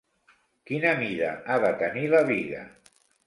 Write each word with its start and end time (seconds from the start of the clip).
Quina 0.69 0.93
mida 1.01 1.29
ha 1.53 1.59
de 1.65 1.71
tenir 1.83 2.07
la 2.17 2.25
biga? 2.33 2.63